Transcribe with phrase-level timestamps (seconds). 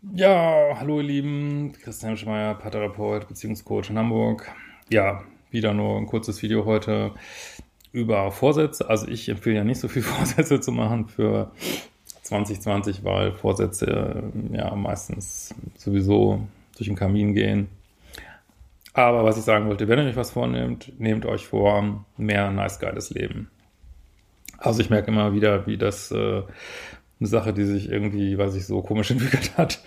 [0.00, 4.48] Ja, hallo ihr Lieben, Christian Schmeier, Paartherapeut, Beziehungscoach in Hamburg.
[4.90, 7.10] Ja, wieder nur ein kurzes Video heute
[7.90, 8.88] über Vorsätze.
[8.88, 11.50] Also ich empfehle ja nicht so viel Vorsätze zu machen für
[12.22, 16.46] 2020, weil Vorsätze ja meistens sowieso
[16.76, 17.66] durch den Kamin gehen.
[18.92, 22.78] Aber was ich sagen wollte, wenn ihr euch was vornehmt, nehmt euch vor, mehr nice
[22.78, 23.50] geiles Leben.
[24.58, 26.42] Also ich merke immer wieder, wie das äh,
[27.20, 29.80] eine Sache, die sich irgendwie, weiß ich, so komisch entwickelt hat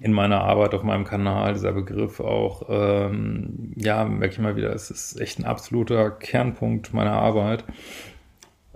[0.00, 4.74] in meiner Arbeit auf meinem Kanal, dieser Begriff auch, ähm, ja, merke ich mal wieder,
[4.74, 7.64] es ist echt ein absoluter Kernpunkt meiner Arbeit,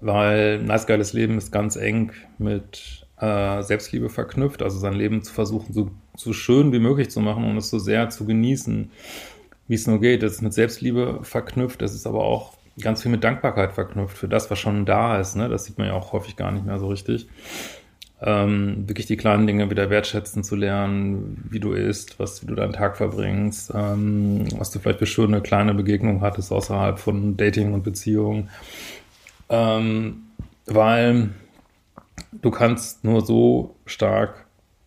[0.00, 5.32] weil nice geiles Leben ist ganz eng mit äh, Selbstliebe verknüpft, also sein Leben zu
[5.32, 8.90] versuchen, so, so schön wie möglich zu machen und es so sehr zu genießen,
[9.66, 10.22] wie es nur geht.
[10.22, 14.28] Das ist mit Selbstliebe verknüpft, das ist aber auch ganz viel mit Dankbarkeit verknüpft für
[14.28, 15.34] das, was schon da ist.
[15.34, 15.48] Ne?
[15.48, 17.26] Das sieht man ja auch häufig gar nicht mehr so richtig
[18.20, 22.54] ähm, wirklich die kleinen Dinge wieder wertschätzen zu lernen, wie du isst, was, wie du
[22.54, 27.72] deinen Tag verbringst, ähm, was du vielleicht für schöne kleine Begegnungen hattest außerhalb von Dating
[27.72, 28.50] und Beziehungen.
[29.48, 30.22] Ähm,
[30.66, 31.30] weil
[32.32, 34.46] du kannst nur so stark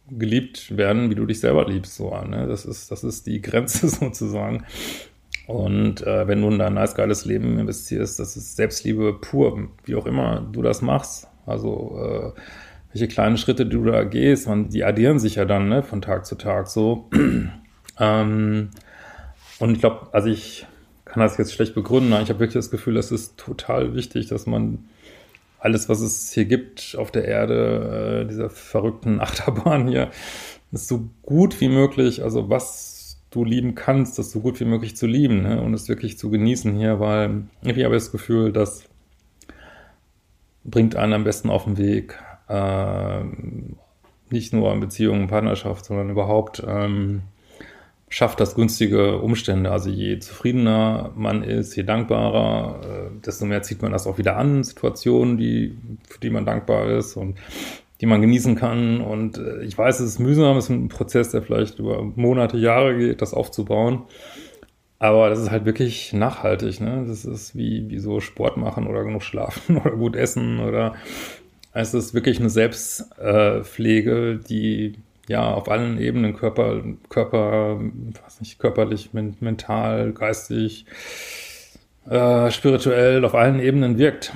[0.10, 1.96] geliebt werden, wie du dich selber liebst.
[1.96, 2.48] So, ne?
[2.48, 4.66] das, ist, das ist die Grenze sozusagen.
[5.48, 9.96] Und äh, wenn du in dein nice geiles Leben investierst, das ist Selbstliebe pur, wie
[9.96, 11.28] auch immer du das machst.
[11.46, 12.40] Also äh,
[12.94, 16.26] welche kleinen Schritte du da gehst, man, die addieren sich ja dann ne, von Tag
[16.26, 17.10] zu Tag so.
[18.00, 18.70] ähm,
[19.60, 20.66] und ich glaube, also ich
[21.06, 24.28] kann das jetzt schlecht begründen, aber ich habe wirklich das Gefühl, es ist total wichtig,
[24.28, 24.86] dass man
[25.60, 30.10] alles, was es hier gibt auf der Erde, äh, dieser verrückten Achterbahn hier,
[30.72, 34.98] ist so gut wie möglich, also was du lieben kannst, das so gut wie möglich
[34.98, 35.62] zu lieben ne?
[35.62, 38.84] und es wirklich zu genießen hier, weil ich habe das Gefühl, das
[40.64, 42.18] bringt einen am besten auf den Weg
[44.30, 47.24] nicht nur in Beziehungen, Partnerschaft, sondern überhaupt ähm,
[48.10, 49.72] schafft das günstige Umstände.
[49.72, 54.38] Also je zufriedener man ist, je dankbarer, äh, desto mehr zieht man das auch wieder
[54.38, 55.78] an, Situationen, die,
[56.10, 57.38] für die man dankbar ist und
[58.02, 59.00] die man genießen kann.
[59.00, 62.58] Und äh, ich weiß, es ist mühsam, es ist ein Prozess, der vielleicht über Monate,
[62.58, 64.04] Jahre geht, das aufzubauen.
[65.00, 67.06] Aber das ist halt wirklich nachhaltig, ne?
[67.08, 70.96] Das ist wie, wie so Sport machen oder genug schlafen oder gut essen oder
[71.74, 74.96] es ist wirklich eine Selbstpflege, die
[75.28, 77.80] ja auf allen Ebenen, Körper, Körper,
[78.24, 80.86] was nicht, körperlich, mental, geistig,
[82.10, 84.34] äh, spirituell, auf allen Ebenen wirkt.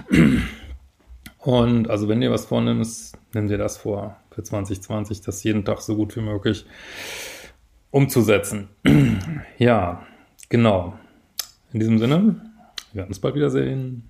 [1.39, 2.87] Und also wenn ihr was vornimmt,
[3.33, 6.65] nimm dir das vor für 2020, das jeden Tag so gut wie möglich
[7.91, 8.69] umzusetzen.
[9.57, 10.05] ja,
[10.49, 10.97] genau.
[11.71, 12.41] In diesem Sinne,
[12.91, 14.09] wir werden uns bald wiedersehen.